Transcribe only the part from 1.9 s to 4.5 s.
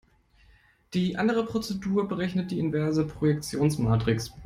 berechnet die inverse Projektionsmatrix.